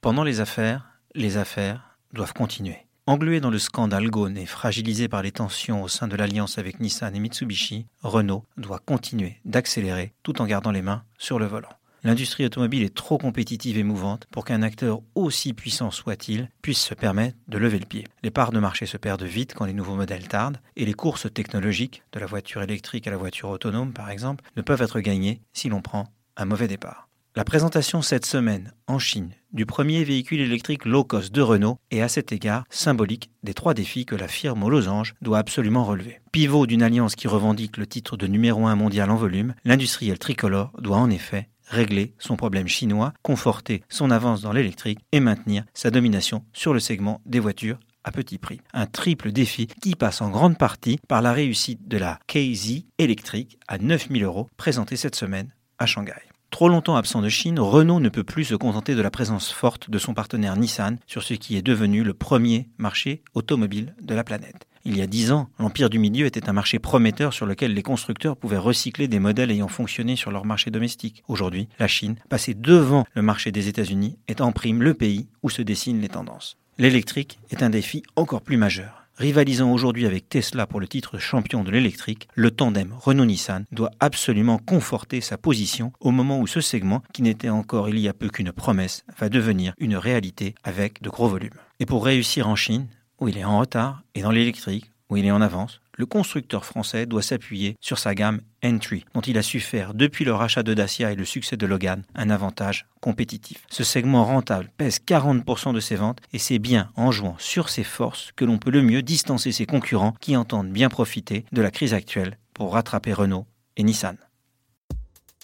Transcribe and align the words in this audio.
Pendant 0.00 0.24
les 0.24 0.40
affaires, 0.40 0.98
les 1.14 1.36
affaires 1.36 1.98
doivent 2.14 2.32
continuer. 2.32 2.86
Englué 3.06 3.38
dans 3.38 3.50
le 3.50 3.58
scandale 3.58 4.08
Ghosn 4.08 4.38
et 4.38 4.46
fragilisé 4.46 5.08
par 5.08 5.20
les 5.20 5.30
tensions 5.30 5.82
au 5.82 5.88
sein 5.88 6.08
de 6.08 6.16
l'alliance 6.16 6.56
avec 6.56 6.80
Nissan 6.80 7.14
et 7.14 7.20
Mitsubishi, 7.20 7.86
Renault 8.02 8.46
doit 8.56 8.78
continuer 8.78 9.36
d'accélérer 9.44 10.14
tout 10.22 10.40
en 10.40 10.46
gardant 10.46 10.70
les 10.70 10.80
mains 10.80 11.04
sur 11.18 11.38
le 11.38 11.44
volant. 11.44 11.68
L'industrie 12.02 12.46
automobile 12.46 12.82
est 12.82 12.94
trop 12.94 13.18
compétitive 13.18 13.76
et 13.76 13.82
mouvante 13.82 14.26
pour 14.30 14.46
qu'un 14.46 14.62
acteur 14.62 15.00
aussi 15.14 15.52
puissant 15.52 15.90
soit-il 15.90 16.48
puisse 16.62 16.80
se 16.80 16.94
permettre 16.94 17.36
de 17.48 17.58
lever 17.58 17.78
le 17.78 17.84
pied. 17.84 18.06
Les 18.22 18.30
parts 18.30 18.52
de 18.52 18.58
marché 18.58 18.86
se 18.86 18.96
perdent 18.96 19.22
vite 19.24 19.52
quand 19.52 19.66
les 19.66 19.74
nouveaux 19.74 19.96
modèles 19.96 20.28
tardent 20.28 20.62
et 20.76 20.86
les 20.86 20.94
courses 20.94 21.30
technologiques, 21.30 22.02
de 22.12 22.20
la 22.20 22.26
voiture 22.26 22.62
électrique 22.62 23.06
à 23.06 23.10
la 23.10 23.18
voiture 23.18 23.50
autonome 23.50 23.92
par 23.92 24.08
exemple, 24.08 24.44
ne 24.56 24.62
peuvent 24.62 24.80
être 24.80 25.00
gagnées 25.00 25.42
si 25.52 25.68
l'on 25.68 25.82
prend 25.82 26.08
un 26.38 26.46
mauvais 26.46 26.68
départ. 26.68 27.10
La 27.36 27.44
présentation 27.44 28.00
cette 28.00 28.24
semaine 28.24 28.72
en 28.86 28.98
Chine 28.98 29.34
du 29.52 29.66
premier 29.66 30.04
véhicule 30.04 30.40
électrique 30.40 30.84
low 30.84 31.04
cost 31.04 31.32
de 31.32 31.42
Renault 31.42 31.78
est 31.90 32.00
à 32.00 32.08
cet 32.08 32.32
égard 32.32 32.64
symbolique 32.70 33.30
des 33.42 33.54
trois 33.54 33.74
défis 33.74 34.06
que 34.06 34.14
la 34.14 34.28
firme 34.28 34.62
aux 34.62 34.70
losanges 34.70 35.14
doit 35.20 35.38
absolument 35.38 35.84
relever. 35.84 36.20
Pivot 36.32 36.66
d'une 36.66 36.82
alliance 36.82 37.16
qui 37.16 37.28
revendique 37.28 37.76
le 37.76 37.86
titre 37.86 38.16
de 38.16 38.26
numéro 38.26 38.66
un 38.66 38.76
mondial 38.76 39.10
en 39.10 39.16
volume, 39.16 39.54
l'industriel 39.64 40.18
tricolore 40.18 40.72
doit 40.78 40.98
en 40.98 41.10
effet 41.10 41.48
régler 41.66 42.14
son 42.18 42.36
problème 42.36 42.68
chinois, 42.68 43.12
conforter 43.22 43.82
son 43.88 44.10
avance 44.10 44.42
dans 44.42 44.52
l'électrique 44.52 45.00
et 45.12 45.20
maintenir 45.20 45.64
sa 45.74 45.90
domination 45.90 46.44
sur 46.52 46.74
le 46.74 46.80
segment 46.80 47.20
des 47.26 47.40
voitures 47.40 47.78
à 48.02 48.12
petit 48.12 48.38
prix. 48.38 48.60
Un 48.72 48.86
triple 48.86 49.30
défi 49.30 49.66
qui 49.66 49.94
passe 49.94 50.20
en 50.20 50.30
grande 50.30 50.58
partie 50.58 50.98
par 51.08 51.22
la 51.22 51.32
réussite 51.32 51.86
de 51.86 51.98
la 51.98 52.18
KZ 52.26 52.84
électrique 52.98 53.58
à 53.68 53.78
9000 53.78 54.24
euros 54.24 54.48
présentée 54.56 54.96
cette 54.96 55.16
semaine 55.16 55.52
à 55.78 55.86
Shanghai. 55.86 56.30
Trop 56.50 56.68
longtemps 56.68 56.96
absent 56.96 57.22
de 57.22 57.28
Chine, 57.28 57.60
Renault 57.60 58.00
ne 58.00 58.08
peut 58.08 58.24
plus 58.24 58.44
se 58.44 58.54
contenter 58.56 58.94
de 58.94 59.02
la 59.02 59.10
présence 59.10 59.52
forte 59.52 59.88
de 59.88 59.98
son 59.98 60.14
partenaire 60.14 60.56
Nissan 60.56 60.98
sur 61.06 61.22
ce 61.22 61.34
qui 61.34 61.56
est 61.56 61.62
devenu 61.62 62.02
le 62.02 62.12
premier 62.12 62.68
marché 62.76 63.22
automobile 63.34 63.94
de 64.02 64.14
la 64.14 64.24
planète. 64.24 64.66
Il 64.84 64.96
y 64.96 65.02
a 65.02 65.06
dix 65.06 65.30
ans, 65.30 65.48
l'Empire 65.58 65.90
du 65.90 65.98
Milieu 65.98 66.26
était 66.26 66.48
un 66.48 66.52
marché 66.52 66.78
prometteur 66.78 67.32
sur 67.32 67.46
lequel 67.46 67.74
les 67.74 67.82
constructeurs 67.82 68.36
pouvaient 68.36 68.58
recycler 68.58 69.08
des 69.08 69.20
modèles 69.20 69.50
ayant 69.50 69.68
fonctionné 69.68 70.16
sur 70.16 70.32
leur 70.32 70.44
marché 70.44 70.70
domestique. 70.70 71.22
Aujourd'hui, 71.28 71.68
la 71.78 71.86
Chine, 71.86 72.16
passée 72.28 72.54
devant 72.54 73.06
le 73.14 73.22
marché 73.22 73.52
des 73.52 73.68
États-Unis, 73.68 74.18
est 74.26 74.40
en 74.40 74.52
prime 74.52 74.82
le 74.82 74.94
pays 74.94 75.28
où 75.42 75.50
se 75.50 75.62
dessinent 75.62 76.00
les 76.00 76.08
tendances. 76.08 76.56
L'électrique 76.78 77.38
est 77.50 77.62
un 77.62 77.70
défi 77.70 78.02
encore 78.16 78.42
plus 78.42 78.56
majeur. 78.56 78.99
Rivalisant 79.20 79.70
aujourd'hui 79.70 80.06
avec 80.06 80.30
Tesla 80.30 80.66
pour 80.66 80.80
le 80.80 80.88
titre 80.88 81.18
champion 81.18 81.62
de 81.62 81.70
l'électrique, 81.70 82.26
le 82.34 82.50
tandem 82.50 82.94
Renault-Nissan 82.98 83.66
doit 83.70 83.90
absolument 84.00 84.56
conforter 84.56 85.20
sa 85.20 85.36
position 85.36 85.92
au 86.00 86.10
moment 86.10 86.40
où 86.40 86.46
ce 86.46 86.62
segment, 86.62 87.02
qui 87.12 87.20
n'était 87.20 87.50
encore 87.50 87.90
il 87.90 87.98
y 87.98 88.08
a 88.08 88.14
peu 88.14 88.30
qu'une 88.30 88.50
promesse, 88.50 89.04
va 89.18 89.28
devenir 89.28 89.74
une 89.76 89.94
réalité 89.94 90.54
avec 90.64 91.02
de 91.02 91.10
gros 91.10 91.28
volumes. 91.28 91.50
Et 91.80 91.84
pour 91.84 92.06
réussir 92.06 92.48
en 92.48 92.56
Chine, 92.56 92.86
où 93.20 93.28
il 93.28 93.36
est 93.36 93.44
en 93.44 93.58
retard, 93.58 94.04
et 94.14 94.22
dans 94.22 94.30
l'électrique, 94.30 94.90
où 95.10 95.16
il 95.16 95.26
est 95.26 95.30
en 95.30 95.42
avance, 95.42 95.80
le 95.96 96.06
constructeur 96.06 96.64
français 96.64 97.04
doit 97.04 97.20
s'appuyer 97.20 97.76
sur 97.80 97.98
sa 97.98 98.14
gamme 98.14 98.40
Entry, 98.64 99.04
dont 99.14 99.20
il 99.20 99.36
a 99.36 99.42
su 99.42 99.60
faire, 99.60 99.92
depuis 99.92 100.24
le 100.24 100.32
rachat 100.32 100.62
de 100.62 100.72
Dacia 100.72 101.12
et 101.12 101.16
le 101.16 101.24
succès 101.24 101.56
de 101.56 101.66
Logan, 101.66 102.04
un 102.14 102.30
avantage 102.30 102.86
compétitif. 103.00 103.66
Ce 103.70 103.84
segment 103.84 104.24
rentable 104.24 104.70
pèse 104.76 105.00
40% 105.06 105.74
de 105.74 105.80
ses 105.80 105.96
ventes 105.96 106.20
et 106.32 106.38
c'est 106.38 106.58
bien 106.58 106.90
en 106.96 107.10
jouant 107.10 107.36
sur 107.38 107.68
ses 107.68 107.84
forces 107.84 108.32
que 108.36 108.44
l'on 108.44 108.58
peut 108.58 108.70
le 108.70 108.82
mieux 108.82 109.02
distancer 109.02 109.52
ses 109.52 109.66
concurrents 109.66 110.14
qui 110.20 110.36
entendent 110.36 110.70
bien 110.70 110.88
profiter 110.88 111.44
de 111.52 111.62
la 111.62 111.70
crise 111.70 111.92
actuelle 111.92 112.38
pour 112.54 112.72
rattraper 112.72 113.12
Renault 113.12 113.46
et 113.76 113.82
Nissan. 113.82 114.16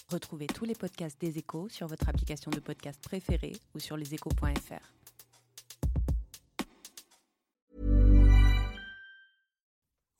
Retrouvez 0.09 0.47
tous 0.47 0.63
les 0.63 0.75
podcasts 0.75 1.19
des 1.19 1.37
échos 1.37 1.67
sur 1.69 1.87
votre 1.87 2.07
application 2.07 2.49
de 2.49 2.59
podcast 2.59 2.99
préférée 3.03 3.57
ou 3.75 3.79
sur 3.79 3.97
leséchos.fr. 3.97 5.06